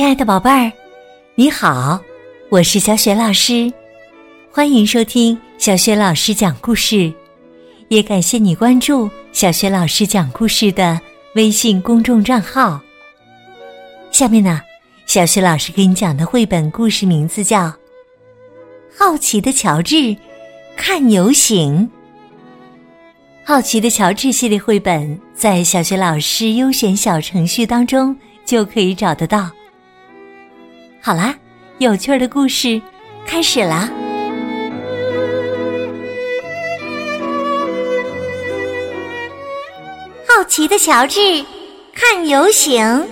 [0.00, 0.72] 亲爱的宝贝儿，
[1.34, 2.00] 你好，
[2.48, 3.70] 我是小雪老师，
[4.50, 7.12] 欢迎收听小雪老师讲故事，
[7.88, 10.98] 也感谢你关注小雪老师讲故事的
[11.34, 12.80] 微信公众账号。
[14.10, 14.62] 下面呢，
[15.04, 17.66] 小雪老师给你讲的绘本故事名字叫
[18.98, 20.16] 《好奇的乔治
[20.78, 21.90] 看游行》。
[23.44, 29.50] 好奇的乔治系列绘本在小学老师优选小程序当中就可以找得到。
[31.02, 31.34] 好啦，
[31.78, 32.80] 有趣的故事
[33.26, 33.88] 开始啦！
[40.28, 41.42] 好奇的乔治
[41.94, 43.08] 看游行，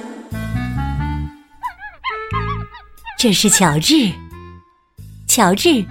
[3.19, 4.12] 这是乔治。
[5.27, 5.83] 乔治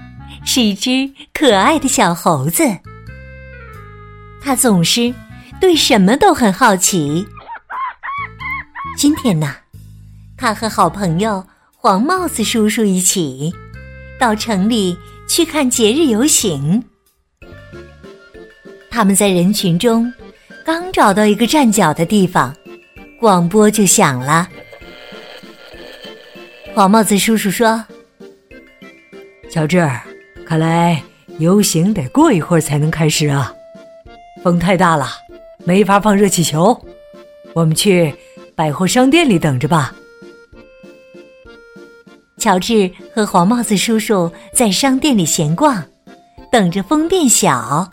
[0.46, 2.64] 是一只可爱的小猴子。
[4.40, 5.12] 他总是
[5.60, 7.28] 对什么都很好奇。
[8.96, 9.56] 今天呢，
[10.38, 11.46] 他和好朋友
[11.80, 13.54] 黄帽子叔叔一起
[14.20, 14.98] 到城里
[15.30, 16.84] 去看节日游行。
[18.90, 20.12] 他们在人群中
[20.66, 22.52] 刚找到一个站脚的地方，
[23.20, 24.50] 广播就响了。
[26.74, 27.86] 黄帽子叔叔说
[29.52, 29.88] ：“乔治，
[30.48, 31.00] 看来
[31.38, 33.54] 游行得过一会儿才能开始啊。”
[34.44, 35.08] 风太大了，
[35.64, 36.76] 没法放热气球。
[37.54, 38.12] 我们去
[38.56, 39.94] 百货商店里等着吧。
[42.38, 45.84] 乔治和黄帽子叔叔在商店里闲逛，
[46.52, 47.90] 等着风变小。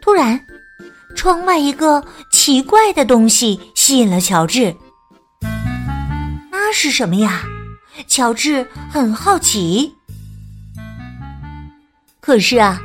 [0.00, 0.40] 突然，
[1.14, 4.74] 窗外一个奇怪的东西吸引了乔治。
[6.50, 7.42] 那是什么呀？
[8.06, 9.92] 乔治很好奇。
[12.20, 12.80] 可是啊。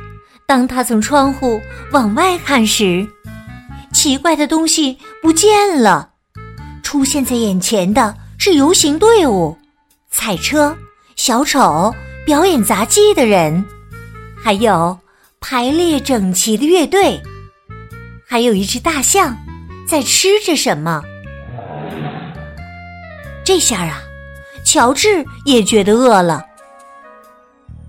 [0.46, 1.58] 当他从窗户
[1.90, 3.08] 往外看时，
[3.94, 6.10] 奇怪的东西不见了。
[6.82, 9.56] 出现在眼前的是游行队伍、
[10.16, 10.74] 彩车、
[11.16, 11.92] 小丑、
[12.24, 13.64] 表演杂技的人，
[14.40, 14.96] 还有
[15.40, 17.20] 排列整齐的乐队，
[18.24, 19.36] 还有一只大象
[19.88, 21.02] 在吃着什么。
[23.44, 24.00] 这下啊，
[24.64, 26.42] 乔治也觉得饿了，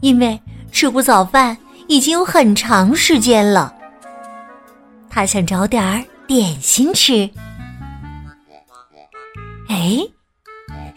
[0.02, 0.42] 因为
[0.72, 1.56] 吃过早饭。
[1.88, 3.72] 已经有很长时间了，
[5.08, 7.30] 他想找点儿点心吃。
[9.70, 10.00] 哎，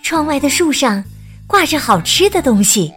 [0.03, 1.05] 窗外的树上
[1.49, 2.93] 挂着好吃的东西，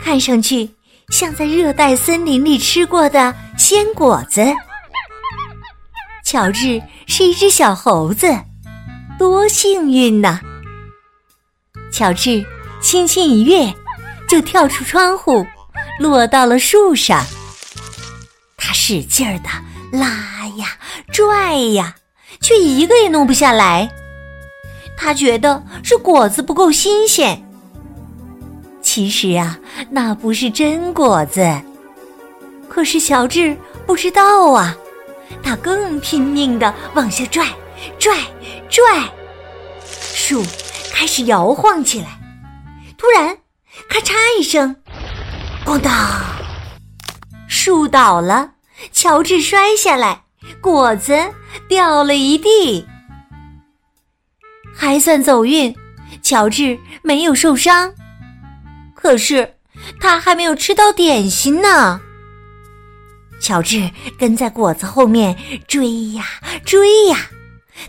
[0.00, 0.70] 看上去
[1.10, 4.42] 像在热带森林里吃过的鲜果子。
[6.24, 8.32] 乔治是一只小猴子，
[9.18, 10.40] 多幸运呐！
[11.92, 12.44] 乔治
[12.80, 13.74] 轻轻一跃，
[14.26, 15.44] 就跳出窗户。
[16.00, 17.24] 落到了树上，
[18.56, 19.48] 他使劲儿的
[19.92, 20.76] 拉呀
[21.12, 21.94] 拽呀，
[22.40, 23.88] 却一个也弄不下来。
[24.96, 27.43] 他觉得是果子不够新鲜。
[28.94, 29.58] 其实啊，
[29.90, 31.44] 那不是真果子。
[32.68, 33.56] 可是乔治
[33.88, 34.76] 不知道啊，
[35.42, 37.44] 他更拼命的往下拽，
[37.98, 38.16] 拽，
[38.70, 39.12] 拽，
[39.84, 40.44] 树
[40.92, 42.06] 开始摇晃起来。
[42.96, 43.36] 突然，
[43.88, 44.76] 咔嚓一声。
[45.66, 45.92] 咣当！
[47.48, 48.52] 树倒了，
[48.92, 50.22] 乔治摔下来，
[50.60, 51.18] 果子
[51.68, 52.86] 掉了一地。
[54.72, 55.74] 还算走运，
[56.22, 57.92] 乔治没有受伤。
[59.04, 59.56] 可是
[60.00, 62.00] 他还没有吃到点心呢。
[63.38, 65.36] 乔治跟在果子后面
[65.68, 66.24] 追呀
[66.64, 67.18] 追呀，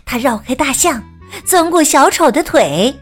[0.04, 1.02] 他绕开大象，
[1.46, 2.94] 钻过小丑的腿。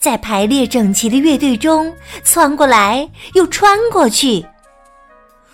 [0.00, 1.94] 在排列整齐的乐队中
[2.24, 4.44] 窜过来又穿过去。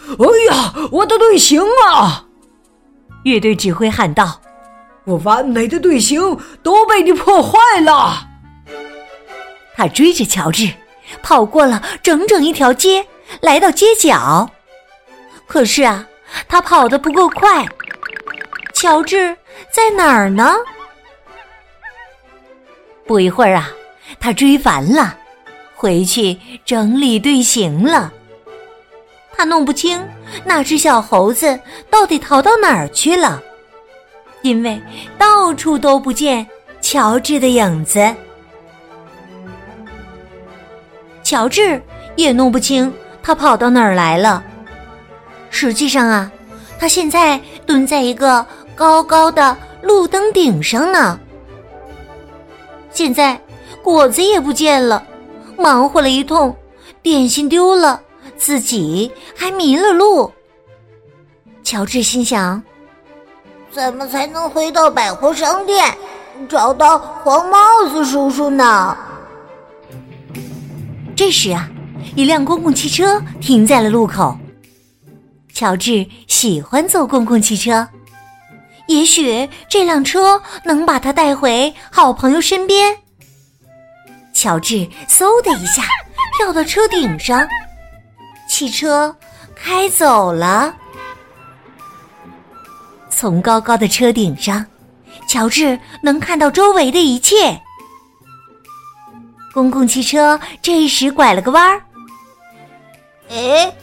[0.09, 2.25] 哎呀，我的队形啊！
[3.25, 4.41] 乐队指挥喊道
[5.05, 8.27] ：“我完美的队形都被你破坏了。”
[9.77, 10.73] 他追着乔治，
[11.23, 13.07] 跑过了整整一条街，
[13.41, 14.49] 来到街角。
[15.47, 16.07] 可是啊，
[16.49, 17.67] 他跑得不够快。
[18.75, 19.37] 乔治
[19.71, 20.55] 在哪儿呢？
[23.07, 23.71] 不一会儿啊。
[24.21, 25.17] 他追烦了，
[25.75, 28.13] 回去整理队形了。
[29.37, 30.01] 他弄不清
[30.45, 31.59] 那只小猴子
[31.91, 33.43] 到底逃到哪儿去了，
[34.43, 34.81] 因为
[35.19, 36.47] 到处都不见
[36.81, 38.15] 乔治的影子。
[41.27, 41.83] 乔治
[42.15, 44.45] 也弄不清他跑到哪儿来了。
[45.51, 46.31] 实际上啊，
[46.79, 48.47] 他现在蹲在一个
[48.77, 51.19] 高高的路灯顶上呢。
[52.93, 53.37] 现在。
[53.83, 55.01] 果子也不见了，
[55.57, 56.53] 忙活了一通，
[57.03, 58.01] 点心丢了，
[58.37, 60.33] 自己还迷了路。
[61.63, 62.61] 乔治心想：
[63.71, 65.97] 怎么才能回到百货商店？
[66.49, 67.59] 找到黄帽
[67.93, 68.97] 子叔叔呢。
[71.17, 71.67] 这时啊，
[72.15, 74.39] 一辆公共汽车停在了路口。
[75.55, 77.89] 乔治喜欢坐公共汽车，
[78.87, 82.95] 也许这辆车能把他带回好朋友身边。
[84.35, 85.83] 乔治嗖的一下
[86.37, 87.49] 跳到车顶上，
[88.47, 89.17] 汽车
[89.55, 90.77] 开走了。
[93.09, 94.67] 从高高的车顶上，
[95.27, 97.59] 乔治能看到周围的一切。
[99.57, 101.83] 公共汽车这时拐了个弯儿，
[103.31, 103.75] 哎，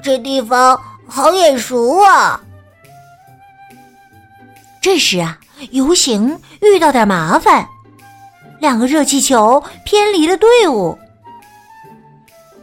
[0.00, 2.40] 这地方好眼熟啊！
[4.80, 5.36] 这时啊，
[5.72, 7.66] 游行遇到点麻烦，
[8.60, 10.96] 两个热气球偏离了队伍，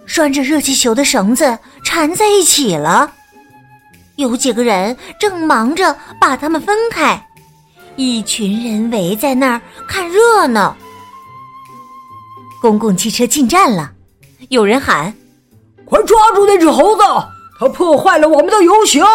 [0.06, 3.12] 拴着热气球的绳子缠在一起了。
[4.16, 7.22] 有几个人正忙着把它们分开，
[7.98, 10.74] 一群人围在那儿看热闹。
[12.66, 13.92] 公共汽车进站了，
[14.50, 15.14] 有人喊
[15.86, 17.04] ：“快抓住那只猴子！
[17.60, 19.06] 它破坏了我们的游行！”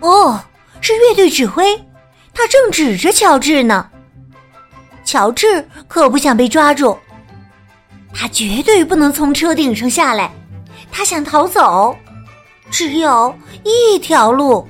[0.00, 0.40] 哦，
[0.80, 1.76] 是乐队指挥，
[2.32, 3.86] 他正指着乔治呢。
[5.04, 6.96] 乔治可不想被抓住，
[8.14, 10.32] 他绝对不能从车顶上下来。
[10.90, 11.94] 他想逃走，
[12.70, 14.66] 只有一条路。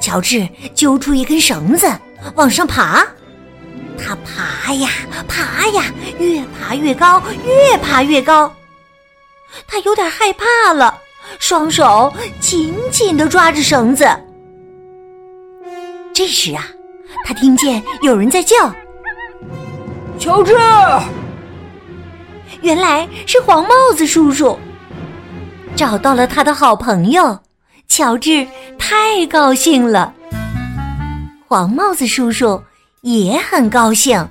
[0.00, 1.88] 乔治揪出一根绳子，
[2.34, 3.06] 往上爬。
[3.98, 4.88] 他爬呀
[5.26, 5.84] 爬呀，
[6.18, 8.52] 越爬越高，越爬越高。
[9.66, 10.96] 他有点害怕了，
[11.38, 14.08] 双手紧紧的抓着绳子。
[16.14, 16.66] 这时啊，
[17.24, 18.56] 他听见有人在叫
[20.18, 20.56] ：“乔治！”
[22.62, 24.58] 原来是黄帽子叔叔，
[25.76, 27.38] 找到了他的好朋友。
[27.88, 28.46] 乔治
[28.78, 30.12] 太高兴了。
[31.46, 32.62] 黄帽子叔叔。
[33.02, 34.28] 也很高兴。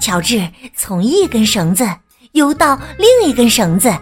[0.00, 1.84] 乔治从一根绳子
[2.32, 3.92] 游到另一根绳子，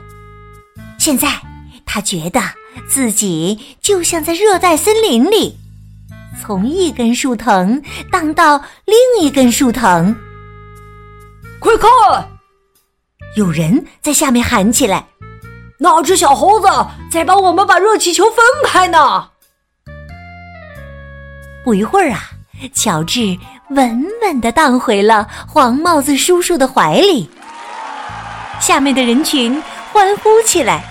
[0.98, 1.28] 现在
[1.86, 2.40] 他觉得
[2.86, 5.56] 自己就像在热带森林里，
[6.40, 7.82] 从一根树藤
[8.12, 10.14] 荡到另一根树藤。
[11.58, 11.88] 快看，
[13.36, 15.06] 有人在下面喊起来
[15.80, 16.68] ：“那只小猴子
[17.10, 19.30] 在帮我们把热气球分开呢！”
[21.64, 22.35] 不一会儿啊。
[22.72, 23.36] 乔治
[23.70, 27.28] 稳稳的荡回了黄帽子叔叔的怀里，
[28.60, 29.62] 下面的人群
[29.92, 30.84] 欢呼起来，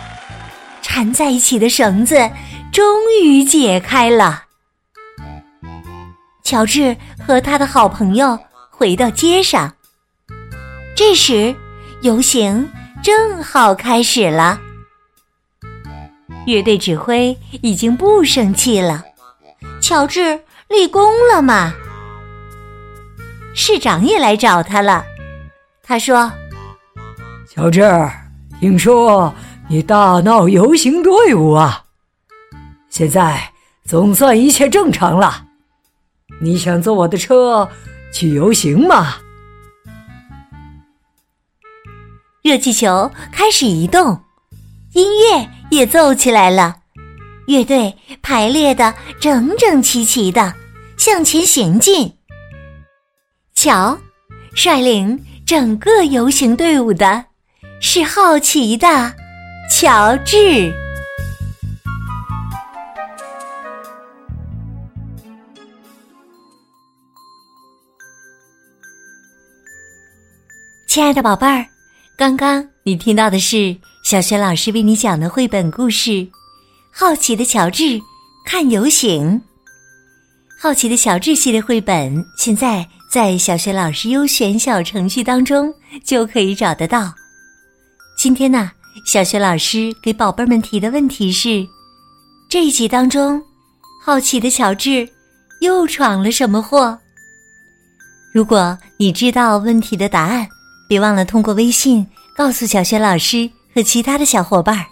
[0.81, 2.29] 缠在一起的绳子
[2.71, 2.85] 终
[3.21, 4.43] 于解开了。
[6.43, 6.95] 乔治
[7.25, 8.37] 和他的好朋友
[8.69, 9.73] 回到街上，
[10.95, 11.55] 这时
[12.01, 12.69] 游行
[13.01, 14.59] 正好开始了。
[16.45, 19.03] 乐队指挥已经不生气了，
[19.81, 20.39] 乔治。
[20.67, 21.73] 立功了嘛？
[23.53, 25.05] 市长也来找他了。
[25.81, 26.31] 他说
[27.47, 27.83] ：“乔治，
[28.59, 29.33] 听说
[29.69, 31.83] 你大闹游行队伍啊！
[32.89, 33.53] 现在
[33.85, 35.45] 总算一切正常了。
[36.41, 37.69] 你想坐我的车
[38.11, 39.15] 去游行吗？”
[42.41, 44.21] 热气球开始移动，
[44.93, 46.77] 音乐也奏起来了。
[47.47, 50.53] 乐队排列的整整齐齐的
[50.97, 52.11] 向前行进。
[53.53, 53.97] 瞧，
[54.53, 57.25] 率领整个游行队伍的
[57.79, 59.13] 是好奇的
[59.71, 60.73] 乔治。
[70.87, 71.65] 亲爱的宝贝儿，
[72.17, 73.75] 刚刚你听到的是
[74.05, 76.25] 小学老师为你讲的绘本故事。
[76.97, 78.01] 好奇的乔治
[78.45, 79.41] 看游行，
[80.57, 85.73] 好奇的乔治系列绘本现在在小学老师优选小程序当中
[86.05, 87.13] 就可以找得到。
[88.17, 88.71] 今天呢，
[89.05, 91.67] 小学老师给宝贝们提的问题是：
[92.49, 93.43] 这一集当中，
[94.01, 95.05] 好奇的乔治
[95.59, 96.97] 又闯了什么祸？
[98.33, 100.47] 如果你知道问题的答案，
[100.87, 104.85] 别忘了通过微信告诉小学老师和其他的小伙伴儿。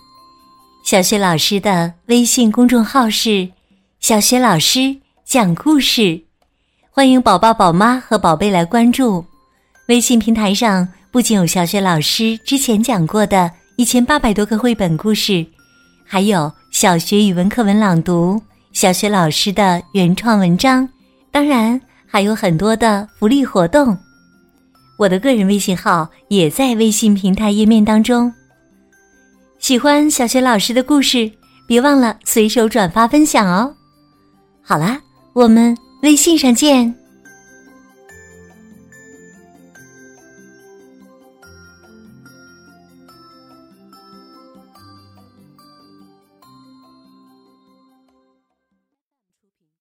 [0.84, 3.50] 小雪老师的微信公众号是
[4.02, 6.22] “小雪老师讲故事”，
[6.92, 9.24] 欢迎宝宝、宝妈和宝贝来关注。
[9.88, 15.46] 微信平台上不仅有小雪老师之前讲过的一千八百多个绘本故事，
[16.06, 18.42] 还有小学语文课文朗读、
[18.74, 20.88] 小学老师的原创文章，
[21.32, 23.98] 当然还有很多的福利活动。
[24.98, 28.32] 我的个人微信号也在微信平台页面当中。
[29.64, 31.32] 喜欢小学老师的故事，
[31.66, 33.74] 别忘了随手转发分享哦。
[34.62, 35.00] 好啦，
[35.32, 36.94] 我们微信上见。